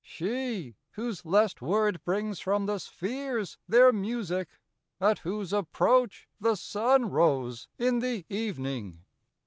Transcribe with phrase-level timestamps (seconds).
[0.03, 4.49] She, whose lest word brings from the spheares their musique.
[4.99, 9.03] At whose approach the Sunne rose in the evening.